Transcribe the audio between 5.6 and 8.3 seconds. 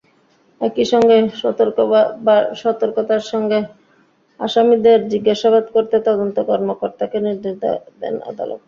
করতে তদন্ত কর্মকর্তাকে নির্দেশ দেন